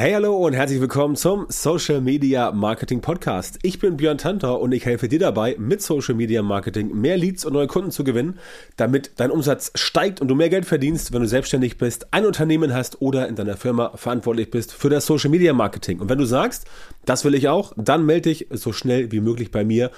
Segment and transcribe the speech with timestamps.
[0.00, 3.58] Hey, hallo und herzlich willkommen zum Social Media Marketing Podcast.
[3.60, 7.44] Ich bin Björn Tantor und ich helfe dir dabei, mit Social Media Marketing mehr Leads
[7.44, 8.38] und neue Kunden zu gewinnen,
[8.78, 12.72] damit dein Umsatz steigt und du mehr Geld verdienst, wenn du selbstständig bist, ein Unternehmen
[12.72, 16.00] hast oder in deiner Firma verantwortlich bist für das Social Media Marketing.
[16.00, 16.66] Und wenn du sagst,
[17.04, 19.90] das will ich auch, dann melde dich so schnell wie möglich bei mir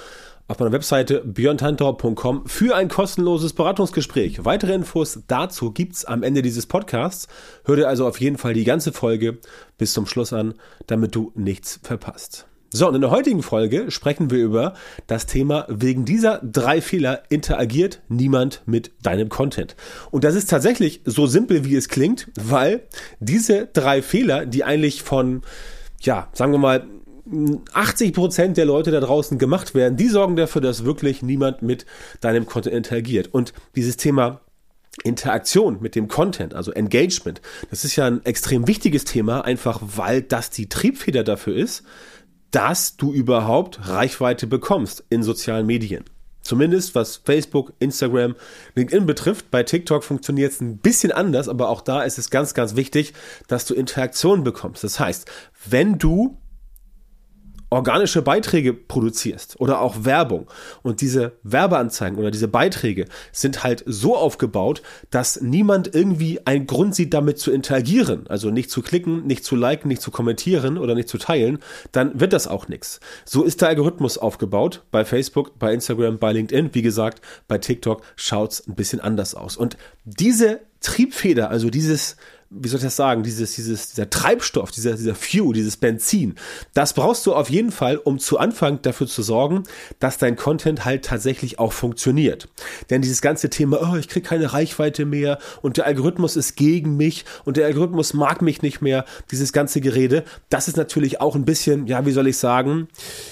[0.48, 4.44] auf meiner Webseite björntantor.com für ein kostenloses Beratungsgespräch.
[4.44, 7.28] Weitere Infos dazu gibt's am Ende dieses Podcasts.
[7.64, 9.38] Hör dir also auf jeden Fall die ganze Folge
[9.78, 10.54] bis zum Schluss an,
[10.86, 12.46] damit du nichts verpasst.
[12.74, 14.72] So, und in der heutigen Folge sprechen wir über
[15.06, 19.76] das Thema, wegen dieser drei Fehler interagiert niemand mit deinem Content.
[20.10, 22.84] Und das ist tatsächlich so simpel, wie es klingt, weil
[23.20, 25.42] diese drei Fehler, die eigentlich von,
[26.00, 26.86] ja, sagen wir mal,
[27.72, 31.86] 80 Prozent der Leute da draußen gemacht werden, die sorgen dafür, dass wirklich niemand mit
[32.20, 33.28] deinem Content interagiert.
[33.32, 34.40] Und dieses Thema
[35.04, 37.40] Interaktion mit dem Content, also Engagement,
[37.70, 41.84] das ist ja ein extrem wichtiges Thema, einfach weil das die Triebfeder dafür ist,
[42.50, 46.04] dass du überhaupt Reichweite bekommst in sozialen Medien.
[46.42, 48.34] Zumindest was Facebook, Instagram,
[48.74, 49.50] LinkedIn betrifft.
[49.50, 53.14] Bei TikTok funktioniert es ein bisschen anders, aber auch da ist es ganz, ganz wichtig,
[53.46, 54.82] dass du Interaktion bekommst.
[54.82, 55.30] Das heißt,
[55.70, 56.36] wenn du
[57.72, 60.46] organische Beiträge produzierst oder auch Werbung
[60.82, 66.94] und diese Werbeanzeigen oder diese Beiträge sind halt so aufgebaut, dass niemand irgendwie einen Grund
[66.94, 70.94] sieht, damit zu interagieren, also nicht zu klicken, nicht zu liken, nicht zu kommentieren oder
[70.94, 71.58] nicht zu teilen,
[71.92, 73.00] dann wird das auch nichts.
[73.24, 76.74] So ist der Algorithmus aufgebaut bei Facebook, bei Instagram, bei LinkedIn.
[76.74, 79.56] Wie gesagt, bei TikTok schaut's ein bisschen anders aus.
[79.56, 82.16] Und diese Triebfeder, also dieses
[82.54, 86.34] wie soll ich das sagen, dieses, dieses, dieser Treibstoff, dieser, dieser Fuel, dieses Benzin,
[86.74, 89.62] das brauchst du auf jeden Fall, um zu Anfang dafür zu sorgen,
[90.00, 92.48] dass dein Content halt tatsächlich auch funktioniert.
[92.90, 96.96] Denn dieses ganze Thema, oh, ich krieg keine Reichweite mehr und der Algorithmus ist gegen
[96.96, 101.34] mich und der Algorithmus mag mich nicht mehr, dieses ganze Gerede, das ist natürlich auch
[101.34, 102.88] ein bisschen, ja, wie soll ich sagen,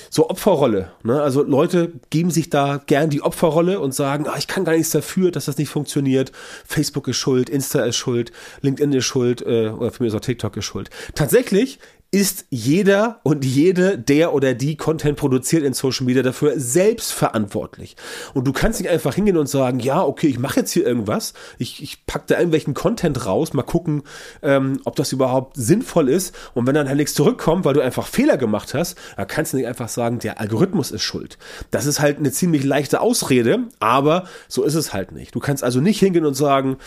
[0.09, 0.93] so Opferrolle.
[1.03, 1.21] Ne?
[1.21, 4.91] Also Leute geben sich da gern die Opferrolle und sagen, ah, ich kann gar nichts
[4.91, 6.33] dafür, dass das nicht funktioniert.
[6.67, 10.25] Facebook ist schuld, Insta ist schuld, LinkedIn ist schuld äh, oder für mich ist auch
[10.25, 10.91] TikTok ist schuld.
[11.15, 11.79] Tatsächlich
[12.13, 17.95] ist jeder und jede, der oder die Content produziert in Social Media dafür selbst verantwortlich.
[18.35, 21.35] Und du kannst nicht einfach hingehen und sagen, ja, okay, ich mache jetzt hier irgendwas,
[21.59, 24.03] ich, ich pack da irgendwelchen Content raus, mal gucken,
[24.43, 26.35] ähm, ob das überhaupt sinnvoll ist.
[26.53, 29.59] Und wenn dann halt nichts zurückkommt, weil du einfach Fehler gemacht hast, dann kannst du
[29.59, 31.39] nicht einfach sagen, der Algorithmus ist schuld.
[31.71, 35.37] Das ist halt eine ziemlich leichte Ausrede, aber so ist es halt nicht.
[35.37, 36.79] Du kannst also nicht hingehen und sagen,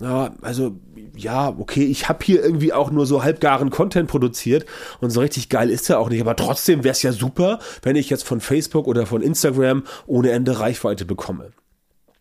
[0.00, 0.76] ja, also
[1.16, 4.66] ja, okay, ich habe hier irgendwie auch nur so halbgaren Content produziert
[5.00, 6.20] und so richtig geil ist er auch nicht.
[6.20, 10.30] Aber trotzdem wäre es ja super, wenn ich jetzt von Facebook oder von Instagram ohne
[10.30, 11.50] Ende Reichweite bekomme.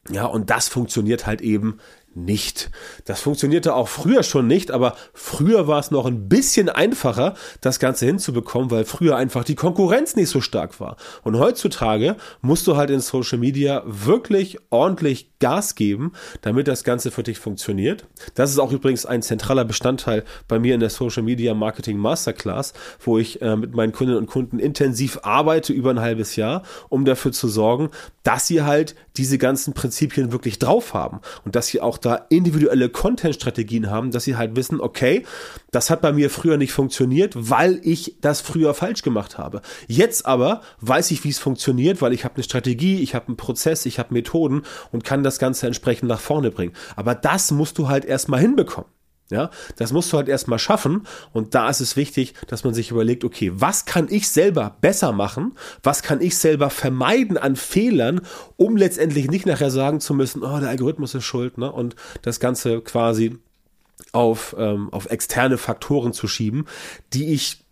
[0.10, 1.80] Ja, und das funktioniert halt eben
[2.26, 2.70] nicht.
[3.06, 7.80] Das funktionierte auch früher schon nicht, aber früher war es noch ein bisschen einfacher, das
[7.80, 10.98] Ganze hinzubekommen, weil früher einfach die Konkurrenz nicht so stark war.
[11.24, 17.12] Und heutzutage musst du halt in Social Media wirklich ordentlich Gas geben, damit das Ganze
[17.12, 18.08] für dich funktioniert.
[18.34, 22.74] Das ist auch übrigens ein zentraler Bestandteil bei mir in der Social Media Marketing Masterclass,
[23.00, 27.06] wo ich äh, mit meinen Kundinnen und Kunden intensiv arbeite über ein halbes Jahr, um
[27.06, 27.92] dafür zu sorgen,
[28.24, 32.90] dass sie halt diese ganzen Prinzipien wirklich drauf haben und dass sie auch da individuelle
[32.90, 35.26] Content-Strategien haben, dass sie halt wissen, okay,
[35.72, 39.62] das hat bei mir früher nicht funktioniert, weil ich das früher falsch gemacht habe.
[39.88, 43.38] Jetzt aber weiß ich, wie es funktioniert, weil ich habe eine Strategie, ich habe einen
[43.38, 46.74] Prozess, ich habe Methoden und kann das Ganze entsprechend nach vorne bringen.
[46.96, 48.90] Aber das musst du halt erstmal hinbekommen.
[49.30, 51.06] Ja, das musst du halt erstmal schaffen.
[51.34, 55.12] Und da ist es wichtig, dass man sich überlegt, okay, was kann ich selber besser
[55.12, 55.54] machen?
[55.84, 58.22] Was kann ich selber vermeiden an Fehlern,
[58.56, 61.70] um letztendlich nicht nachher sagen zu müssen, oh, der Algorithmus ist schuld, ne?
[61.72, 63.38] Und das Ganze quasi
[64.14, 66.66] auf, ähm, auf externe Faktoren zu schieben,
[67.14, 67.66] die ich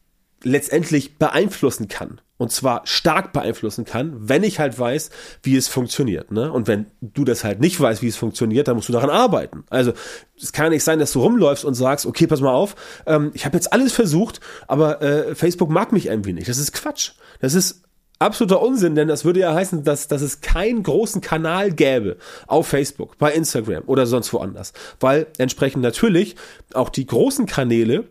[0.43, 5.09] letztendlich beeinflussen kann und zwar stark beeinflussen kann, wenn ich halt weiß,
[5.43, 6.31] wie es funktioniert.
[6.31, 6.51] Ne?
[6.51, 9.63] Und wenn du das halt nicht weißt, wie es funktioniert, dann musst du daran arbeiten.
[9.69, 9.93] Also
[10.41, 12.75] es kann nicht sein, dass du rumläufst und sagst, okay, pass mal auf,
[13.05, 16.49] ähm, ich habe jetzt alles versucht, aber äh, Facebook mag mich irgendwie nicht.
[16.49, 17.11] Das ist Quatsch.
[17.39, 17.83] Das ist
[18.19, 22.17] absoluter Unsinn, denn das würde ja heißen, dass, dass es keinen großen Kanal gäbe
[22.47, 24.73] auf Facebook, bei Instagram oder sonst woanders.
[24.99, 26.35] Weil entsprechend natürlich
[26.73, 28.05] auch die großen Kanäle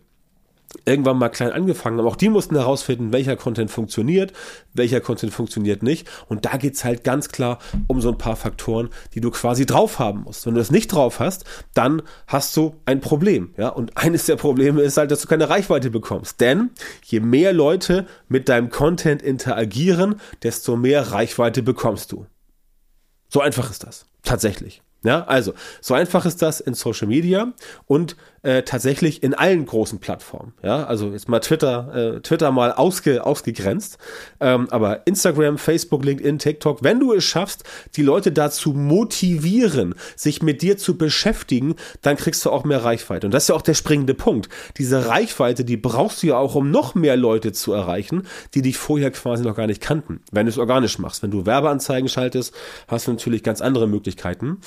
[0.85, 2.07] irgendwann mal klein angefangen haben.
[2.07, 4.33] Auch die mussten herausfinden, welcher Content funktioniert,
[4.73, 6.09] welcher Content funktioniert nicht.
[6.29, 9.99] Und da geht's halt ganz klar um so ein paar Faktoren, die du quasi drauf
[9.99, 10.47] haben musst.
[10.47, 11.45] Wenn du das nicht drauf hast,
[11.75, 13.55] dann hast du ein Problem.
[13.57, 13.69] Ja?
[13.69, 16.41] Und eines der Probleme ist halt, dass du keine Reichweite bekommst.
[16.41, 16.71] Denn
[17.05, 22.27] je mehr Leute mit deinem Content interagieren, desto mehr Reichweite bekommst du.
[23.29, 24.07] So einfach ist das.
[24.23, 24.83] Tatsächlich.
[25.05, 25.53] Ja, also,
[25.83, 27.53] so einfach ist das in Social Media
[27.87, 30.53] und äh, tatsächlich in allen großen Plattformen.
[30.63, 33.99] Ja, also jetzt mal Twitter, äh, Twitter mal ausge, ausgegrenzt,
[34.41, 37.65] ähm, aber Instagram, Facebook, LinkedIn, TikTok, wenn du es schaffst,
[37.97, 43.27] die Leute dazu motivieren, sich mit dir zu beschäftigen, dann kriegst du auch mehr Reichweite.
[43.27, 44.49] Und das ist ja auch der springende Punkt.
[44.77, 48.25] Diese Reichweite, die brauchst du ja auch, um noch mehr Leute zu erreichen,
[48.55, 50.21] die dich vorher quasi noch gar nicht kannten.
[50.31, 52.55] Wenn du es organisch machst, wenn du Werbeanzeigen schaltest,
[52.89, 54.59] hast du natürlich ganz andere Möglichkeiten.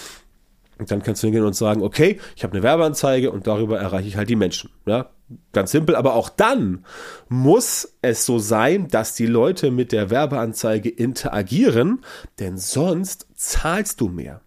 [0.80, 4.08] Und dann kannst du hingehen und sagen, okay, ich habe eine Werbeanzeige und darüber erreiche
[4.08, 4.70] ich halt die Menschen.
[4.86, 5.10] Ja,
[5.54, 5.96] ganz simpel.
[5.96, 6.86] Aber auch dann
[7.30, 12.04] muss es so sein, dass die Leute mit der Werbeanzeige interagieren,
[12.40, 14.42] denn sonst zahlst du mehr.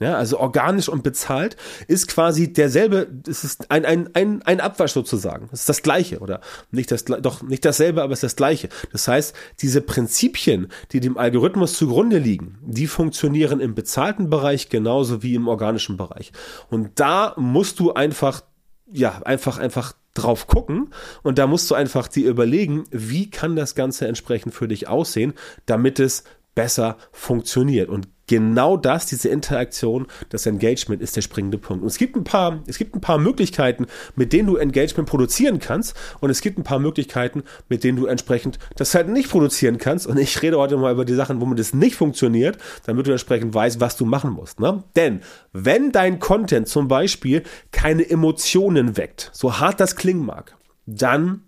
[0.00, 1.56] Ja, also organisch und bezahlt
[1.86, 5.48] ist quasi derselbe, es ist ein, ein, ein, ein Abwasch sozusagen.
[5.52, 6.40] Es ist das Gleiche oder
[6.72, 8.68] nicht das, doch nicht dasselbe, aber es ist das Gleiche.
[8.90, 15.22] Das heißt, diese Prinzipien, die dem Algorithmus zugrunde liegen, die funktionieren im bezahlten Bereich genauso
[15.22, 16.32] wie im organischen Bereich.
[16.70, 18.42] Und da musst du einfach,
[18.90, 20.92] ja, einfach, einfach drauf gucken
[21.22, 25.34] und da musst du einfach dir überlegen, wie kann das Ganze entsprechend für dich aussehen,
[25.66, 26.24] damit es
[26.54, 27.88] besser funktioniert.
[27.88, 31.82] Und genau das, diese Interaktion, das Engagement ist der springende Punkt.
[31.82, 33.86] Und es gibt ein paar, es gibt ein paar Möglichkeiten,
[34.16, 35.94] mit denen du Engagement produzieren kannst.
[36.20, 40.06] Und es gibt ein paar Möglichkeiten, mit denen du entsprechend das halt nicht produzieren kannst.
[40.06, 43.54] Und ich rede heute mal über die Sachen, womit es nicht funktioniert, damit du entsprechend
[43.54, 44.60] weißt, was du machen musst.
[44.60, 44.82] Ne?
[44.96, 45.20] Denn
[45.52, 47.42] wenn dein Content zum Beispiel
[47.72, 50.56] keine Emotionen weckt, so hart das klingen mag,
[50.86, 51.42] dann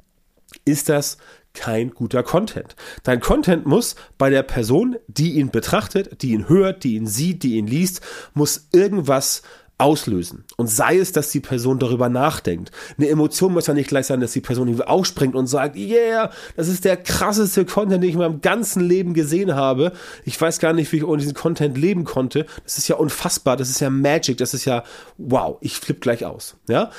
[0.65, 1.19] ist das
[1.57, 2.77] kein guter Content.
[3.03, 7.43] Dein Content muss bei der Person, die ihn betrachtet, die ihn hört, die ihn sieht,
[7.43, 8.01] die ihn liest,
[8.35, 9.43] muss irgendwas
[9.79, 10.45] auslösen.
[10.57, 12.71] Und sei es, dass die Person darüber nachdenkt.
[12.97, 16.31] Eine Emotion muss ja nicht gleich sein, dass die Person irgendwie aufspringt und sagt, yeah,
[16.57, 19.93] das ist der krasseste Content, den ich in meinem ganzen Leben gesehen habe.
[20.25, 22.47] Ich weiß gar nicht, wie ich ohne diesen Content leben konnte.
[22.65, 24.83] Das ist ja unfassbar, das ist ja Magic, das ist ja,
[25.19, 26.57] wow, ich flippe gleich aus.
[26.69, 26.91] Ja,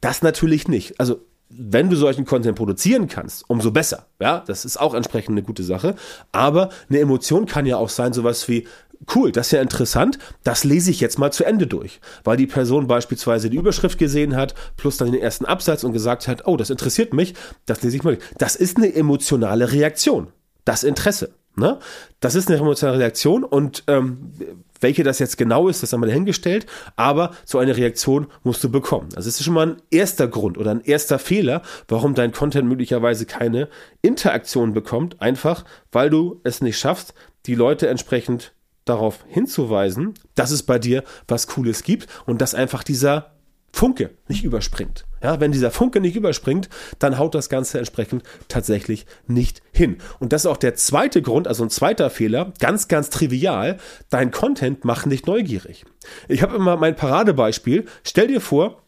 [0.00, 0.98] das natürlich nicht.
[0.98, 4.06] Also wenn du solchen Content produzieren kannst, umso besser.
[4.20, 5.94] Ja, das ist auch entsprechend eine gute Sache.
[6.32, 8.66] Aber eine Emotion kann ja auch sein, sowas wie,
[9.14, 12.00] cool, das ist ja interessant, das lese ich jetzt mal zu Ende durch.
[12.24, 16.28] Weil die Person beispielsweise die Überschrift gesehen hat, plus dann den ersten Absatz und gesagt
[16.28, 17.34] hat, oh, das interessiert mich,
[17.66, 18.18] das lese ich mal.
[18.36, 20.28] Das ist eine emotionale Reaktion.
[20.64, 21.30] Das Interesse.
[21.58, 21.78] Ne?
[22.20, 24.32] Das ist eine emotionale Reaktion und ähm,
[24.80, 26.66] welche das jetzt genau ist, das haben wir dahingestellt,
[26.96, 29.08] aber so eine Reaktion musst du bekommen.
[29.16, 32.68] Also es ist schon mal ein erster Grund oder ein erster Fehler, warum dein Content
[32.68, 33.68] möglicherweise keine
[34.02, 37.14] Interaktion bekommt, einfach weil du es nicht schaffst,
[37.46, 38.52] die Leute entsprechend
[38.84, 43.37] darauf hinzuweisen, dass es bei dir was Cooles gibt und dass einfach dieser
[43.72, 45.04] Funke nicht überspringt.
[45.22, 46.68] Ja, wenn dieser Funke nicht überspringt,
[46.98, 49.98] dann haut das Ganze entsprechend tatsächlich nicht hin.
[50.20, 53.78] Und das ist auch der zweite Grund, also ein zweiter Fehler, ganz, ganz trivial,
[54.10, 55.84] dein Content macht nicht neugierig.
[56.28, 57.86] Ich habe immer mein Paradebeispiel.
[58.04, 58.82] Stell dir vor,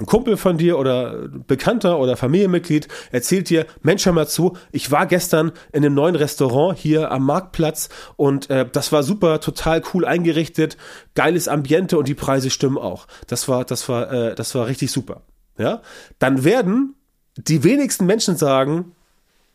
[0.00, 4.90] ein Kumpel von dir oder Bekannter oder Familienmitglied erzählt dir, Mensch, hör mal zu, ich
[4.90, 9.82] war gestern in einem neuen Restaurant hier am Marktplatz und äh, das war super, total
[9.92, 10.76] cool eingerichtet,
[11.14, 13.06] geiles Ambiente und die Preise stimmen auch.
[13.28, 15.22] Das war, das war, äh, das war richtig super.
[15.58, 15.80] Ja,
[16.18, 16.96] dann werden
[17.36, 18.96] die wenigsten Menschen sagen,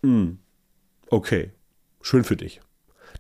[0.04, 0.40] hm,
[1.10, 1.52] okay,
[2.02, 2.62] schön für dich.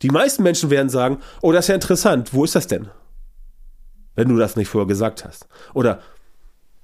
[0.02, 2.88] Die meisten Menschen werden sagen, oh, das ist ja interessant, wo ist das denn?
[4.16, 5.50] Wenn du das nicht vorher gesagt hast.
[5.74, 6.02] Oder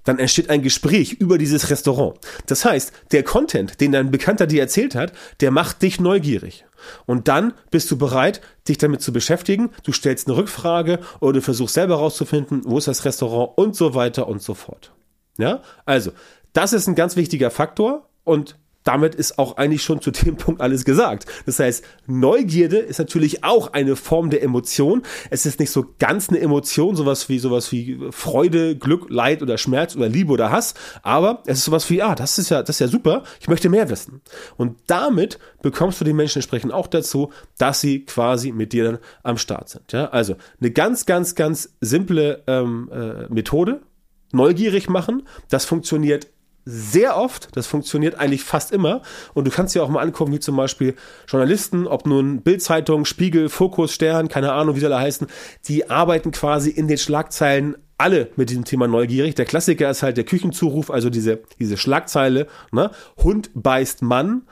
[0.06, 2.18] dann entsteht ein Gespräch über dieses Restaurant.
[2.46, 5.12] Das heißt, der Content, den dein Bekannter dir erzählt hat,
[5.42, 6.66] der macht dich neugierig.
[7.06, 9.72] Und dann bist du bereit, dich damit zu beschäftigen.
[9.84, 13.96] Du stellst eine Rückfrage oder du versuchst selber herauszufinden, wo ist das Restaurant und so
[13.96, 14.94] weiter und so fort.
[15.38, 16.12] Ja, also,
[16.54, 20.62] das ist ein ganz wichtiger Faktor und damit ist auch eigentlich schon zu dem Punkt
[20.62, 21.26] alles gesagt.
[21.46, 25.02] Das heißt, Neugierde ist natürlich auch eine Form der Emotion.
[25.30, 29.58] Es ist nicht so ganz eine Emotion, sowas wie sowas wie Freude, Glück, Leid oder
[29.58, 32.78] Schmerz oder Liebe oder Hass, aber es ist sowas wie, ah, das ist ja, das
[32.78, 34.22] ist ja super, ich möchte mehr wissen.
[34.56, 39.00] Und damit bekommst du die Menschen entsprechend auch dazu, dass sie quasi mit dir dann
[39.24, 39.92] am Start sind.
[39.92, 43.82] Ja, also eine ganz, ganz, ganz simple ähm, äh, Methode,
[44.32, 45.24] neugierig machen.
[45.50, 46.28] Das funktioniert
[46.66, 49.04] sehr oft, das funktioniert eigentlich fast immer.
[49.34, 50.96] Und du kannst dir auch mal angucken, wie zum Beispiel
[51.28, 55.28] Journalisten, ob nun Bildzeitung, Spiegel, Fokus, Stern, keine Ahnung, wie sie alle heißen,
[55.68, 59.36] die arbeiten quasi in den Schlagzeilen alle mit diesem Thema neugierig.
[59.36, 62.92] Der Klassiker ist halt der Küchenzuruf, also diese, diese Schlagzeile, ne?
[63.24, 64.44] Hund beißt Mann.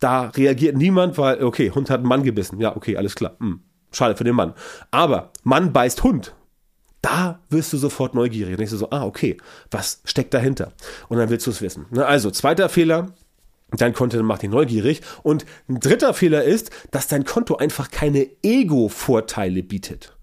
[0.00, 2.60] Da reagiert niemand, weil, okay, Hund hat einen Mann gebissen.
[2.60, 3.36] Ja, okay, alles klar.
[3.40, 3.60] Hm,
[3.92, 4.54] schade für den Mann.
[4.90, 6.34] Aber Mann beißt Hund
[7.02, 8.58] da wirst du sofort neugierig.
[8.58, 9.36] Und du so, ah, okay,
[9.70, 10.72] was steckt dahinter?
[11.08, 11.86] Und dann willst du es wissen.
[11.90, 13.12] Ne, also, zweiter Fehler,
[13.72, 15.02] dein Content macht dich neugierig.
[15.22, 20.16] Und ein dritter Fehler ist, dass dein Konto einfach keine Ego-Vorteile bietet.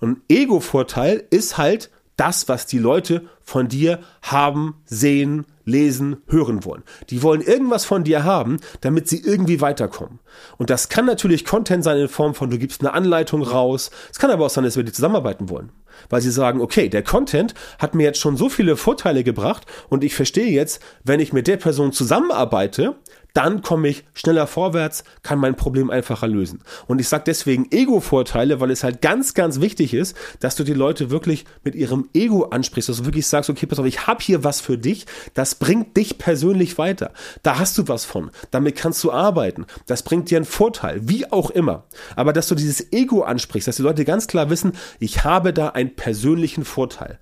[0.00, 1.90] Und Ego-Vorteil ist halt
[2.22, 6.84] das, was die Leute von dir haben, sehen, lesen, hören wollen.
[7.10, 10.20] Die wollen irgendwas von dir haben, damit sie irgendwie weiterkommen.
[10.56, 13.90] Und das kann natürlich Content sein in Form von, du gibst eine Anleitung raus.
[14.12, 15.72] Es kann aber auch sein, dass wir die zusammenarbeiten wollen.
[16.10, 20.04] Weil sie sagen, okay, der Content hat mir jetzt schon so viele Vorteile gebracht und
[20.04, 22.94] ich verstehe jetzt, wenn ich mit der Person zusammenarbeite,
[23.34, 26.60] dann komme ich schneller vorwärts, kann mein Problem einfacher lösen.
[26.86, 30.74] Und ich sage deswegen Ego-Vorteile, weil es halt ganz, ganz wichtig ist, dass du die
[30.74, 34.22] Leute wirklich mit ihrem Ego ansprichst, dass du wirklich sagst, okay, pass auf, ich habe
[34.22, 37.12] hier was für dich, das bringt dich persönlich weiter.
[37.42, 41.30] Da hast du was von, damit kannst du arbeiten, das bringt dir einen Vorteil, wie
[41.30, 41.84] auch immer.
[42.16, 45.68] Aber dass du dieses Ego ansprichst, dass die Leute ganz klar wissen, ich habe da
[45.70, 47.18] einen persönlichen Vorteil.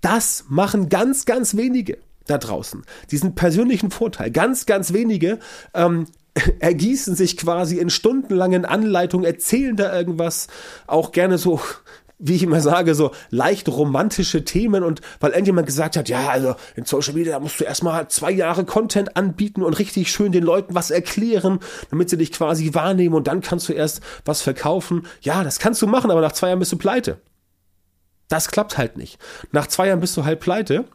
[0.00, 2.82] Das machen ganz, ganz wenige da draußen.
[3.10, 4.30] Diesen persönlichen Vorteil.
[4.30, 5.38] Ganz, ganz wenige
[5.74, 6.06] ähm,
[6.60, 10.48] ergießen sich quasi in stundenlangen Anleitungen, erzählen da irgendwas,
[10.86, 11.60] auch gerne so
[12.18, 16.54] wie ich immer sage, so leicht romantische Themen und weil irgendjemand gesagt hat, ja, also
[16.76, 20.74] in Social Media musst du erstmal zwei Jahre Content anbieten und richtig schön den Leuten
[20.74, 21.58] was erklären,
[21.90, 25.06] damit sie dich quasi wahrnehmen und dann kannst du erst was verkaufen.
[25.22, 27.20] Ja, das kannst du machen, aber nach zwei Jahren bist du pleite.
[28.28, 29.18] Das klappt halt nicht.
[29.52, 30.86] Nach zwei Jahren bist du halt pleite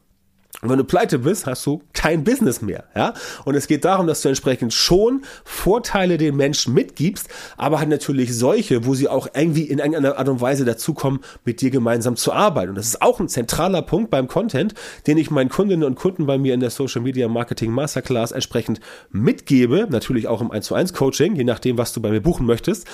[0.61, 3.13] und wenn du pleite bist, hast du kein Business mehr, ja?
[3.45, 8.35] Und es geht darum, dass du entsprechend schon Vorteile den Menschen mitgibst, aber halt natürlich
[8.35, 12.33] solche, wo sie auch irgendwie in irgendeiner Art und Weise dazukommen, mit dir gemeinsam zu
[12.33, 12.69] arbeiten.
[12.69, 14.73] Und das ist auch ein zentraler Punkt beim Content,
[15.07, 18.81] den ich meinen Kundinnen und Kunden bei mir in der Social Media Marketing Masterclass entsprechend
[19.11, 22.45] mitgebe, natürlich auch im 1 zu 1 Coaching, je nachdem, was du bei mir buchen
[22.45, 22.85] möchtest.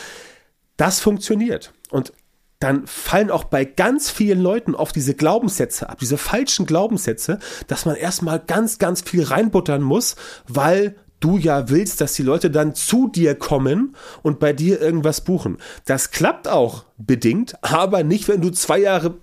[0.77, 1.73] Das funktioniert.
[1.89, 2.13] Und
[2.59, 7.85] dann fallen auch bei ganz vielen Leuten oft diese Glaubenssätze ab, diese falschen Glaubenssätze, dass
[7.85, 10.15] man erstmal ganz, ganz viel reinbuttern muss,
[10.47, 15.21] weil du ja willst, dass die Leute dann zu dir kommen und bei dir irgendwas
[15.21, 15.57] buchen.
[15.85, 19.15] Das klappt auch bedingt, aber nicht, wenn du zwei Jahre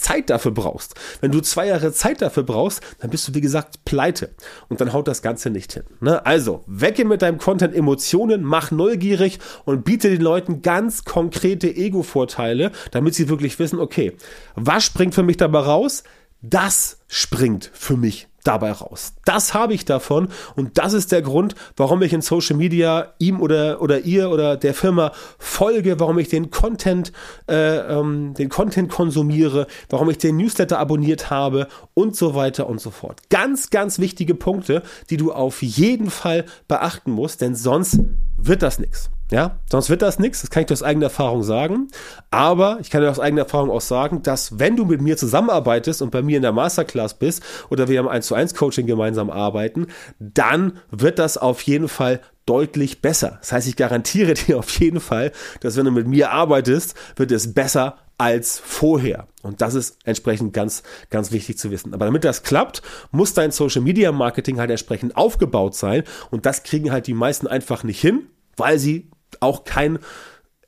[0.00, 0.94] Zeit dafür brauchst.
[1.20, 4.34] Wenn du zwei Jahre Zeit dafür brauchst, dann bist du, wie gesagt, pleite.
[4.68, 5.84] Und dann haut das Ganze nicht hin.
[6.00, 6.24] Ne?
[6.24, 12.72] Also, wecke mit deinem Content Emotionen, mach neugierig und biete den Leuten ganz konkrete Ego-Vorteile,
[12.90, 14.16] damit sie wirklich wissen, okay,
[14.54, 16.02] was springt für mich dabei raus?
[16.42, 19.14] Das springt für mich dabei raus.
[19.24, 23.40] Das habe ich davon und das ist der Grund, warum ich in Social Media ihm
[23.40, 27.12] oder oder ihr oder der Firma folge, warum ich den Content
[27.48, 32.80] äh, ähm, den Content konsumiere, warum ich den Newsletter abonniert habe und so weiter und
[32.80, 33.20] so fort.
[33.30, 38.00] Ganz ganz wichtige Punkte, die du auf jeden Fall beachten musst, denn sonst
[38.36, 39.10] wird das nichts.
[39.30, 41.88] Ja, sonst wird das nichts, das kann ich dir aus eigener Erfahrung sagen.
[42.30, 46.02] Aber ich kann dir aus eigener Erfahrung auch sagen, dass wenn du mit mir zusammenarbeitest
[46.02, 49.30] und bei mir in der Masterclass bist oder wir im 1 zu 1 Coaching gemeinsam
[49.30, 49.86] arbeiten,
[50.18, 53.38] dann wird das auf jeden Fall deutlich besser.
[53.40, 57.30] Das heißt, ich garantiere dir auf jeden Fall, dass wenn du mit mir arbeitest, wird
[57.30, 59.28] es besser als vorher.
[59.42, 61.94] Und das ist entsprechend ganz, ganz wichtig zu wissen.
[61.94, 62.82] Aber damit das klappt,
[63.12, 66.02] muss dein Social Media Marketing halt entsprechend aufgebaut sein.
[66.30, 69.08] Und das kriegen halt die meisten einfach nicht hin, weil sie
[69.40, 70.00] auch keinen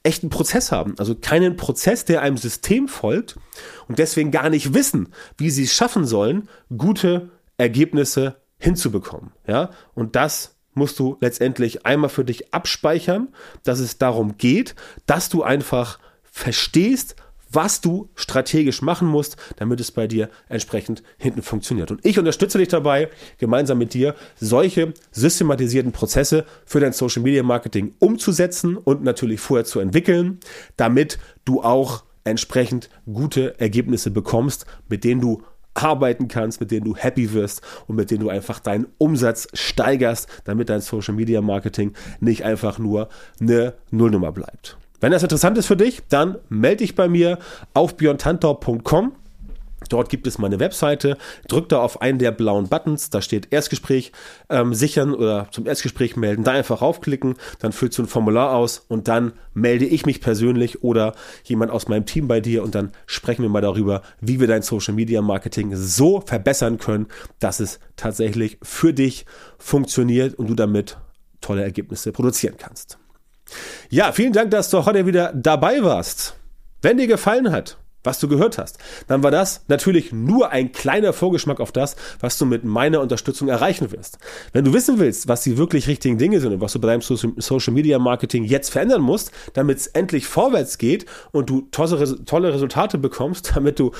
[0.03, 0.95] echten Prozess haben.
[0.99, 3.37] Also keinen Prozess, der einem System folgt
[3.89, 9.33] und deswegen gar nicht wissen, wie sie es schaffen sollen, gute Ergebnisse hinzubekommen.
[9.47, 13.29] Ja, und das musst du letztendlich einmal für dich abspeichern,
[13.63, 14.75] dass es darum geht,
[15.07, 17.17] dass du einfach verstehst,
[17.53, 21.91] was du strategisch machen musst, damit es bei dir entsprechend hinten funktioniert.
[21.91, 27.43] Und ich unterstütze dich dabei, gemeinsam mit dir solche systematisierten Prozesse für dein Social Media
[27.43, 30.41] Marketing umzusetzen und natürlich vorher zu entwickeln,
[30.77, 35.43] damit du auch entsprechend gute Ergebnisse bekommst, mit denen du
[35.75, 40.29] arbeiten kannst, mit denen du happy wirst und mit denen du einfach deinen Umsatz steigerst,
[40.45, 43.09] damit dein Social Media Marketing nicht einfach nur
[43.41, 44.77] eine Nullnummer bleibt.
[45.03, 47.41] Wenn das interessant ist für dich, dann melde dich bei mir
[47.75, 49.13] auf björntantor.com.
[49.89, 51.19] Dort gibt es meine Webseite.
[51.49, 53.11] Drück da auf einen der blauen Buttons.
[53.11, 54.13] Da steht Erstgespräch
[54.49, 56.45] ähm, sichern oder zum Erstgespräch melden.
[56.45, 57.35] Da einfach raufklicken.
[57.59, 61.89] Dann füllst du ein Formular aus und dann melde ich mich persönlich oder jemand aus
[61.89, 65.21] meinem Team bei dir und dann sprechen wir mal darüber, wie wir dein Social Media
[65.21, 67.09] Marketing so verbessern können,
[67.41, 69.27] dass es tatsächlich für dich
[69.59, 70.97] funktioniert und du damit
[71.41, 72.99] tolle Ergebnisse produzieren kannst.
[73.91, 76.37] Ja, vielen Dank, dass du heute wieder dabei warst.
[76.81, 81.13] Wenn dir gefallen hat, was du gehört hast, dann war das natürlich nur ein kleiner
[81.13, 84.19] Vorgeschmack auf das, was du mit meiner Unterstützung erreichen wirst.
[84.53, 87.03] Wenn du wissen willst, was die wirklich richtigen Dinge sind und was du bei deinem
[87.03, 92.99] Social Media Marketing jetzt verändern musst, damit es endlich vorwärts geht und du tolle Resultate
[92.99, 93.93] bekommst, damit du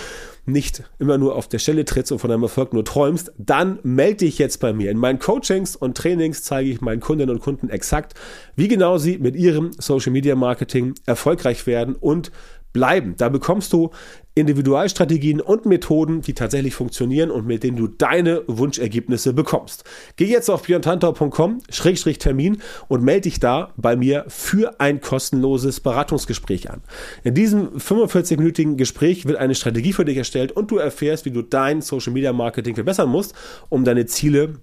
[0.45, 4.19] nicht immer nur auf der Stelle trittst und von deinem Erfolg nur träumst, dann melde
[4.19, 4.91] dich jetzt bei mir.
[4.91, 8.15] In meinen Coachings und Trainings zeige ich meinen Kundinnen und Kunden exakt,
[8.57, 12.33] wie genau sie mit ihrem Social Media Marketing erfolgreich werden und
[12.73, 13.15] bleiben.
[13.17, 13.91] Da bekommst du
[14.35, 19.85] Individualstrategien und Methoden, die tatsächlich funktionieren und mit denen du deine Wunschergebnisse bekommst.
[20.17, 26.81] Geh jetzt auf björntantau.com-termin und melde dich da bei mir für ein kostenloses Beratungsgespräch an.
[27.25, 31.43] In diesem 45-minütigen Gespräch wird eine Strategie für dich erstellt und du erfährst, wie du
[31.43, 33.35] dein Social Media Marketing verbessern musst,
[33.69, 34.55] um deine Ziele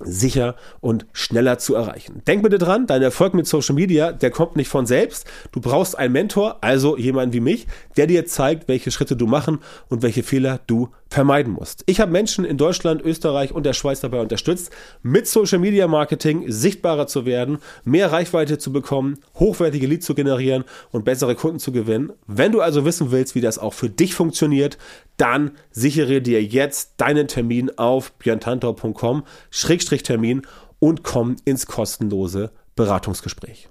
[0.00, 2.22] sicher und schneller zu erreichen.
[2.26, 5.26] Denk bitte dran, dein Erfolg mit Social Media, der kommt nicht von selbst.
[5.52, 9.58] Du brauchst einen Mentor, also jemanden wie mich, der dir zeigt, welche Schritte du machen
[9.88, 11.84] und welche Fehler du vermeiden musst.
[11.86, 14.70] Ich habe Menschen in Deutschland, Österreich und der Schweiz dabei unterstützt,
[15.02, 20.64] mit Social Media Marketing sichtbarer zu werden, mehr Reichweite zu bekommen, hochwertige Leads zu generieren
[20.90, 22.12] und bessere Kunden zu gewinnen.
[22.26, 24.76] Wenn du also wissen willst, wie das auch für dich funktioniert,
[25.16, 28.12] dann sichere dir jetzt deinen Termin auf
[29.88, 30.42] björntantor.com-termin
[30.78, 33.68] und komm ins kostenlose Beratungsgespräch.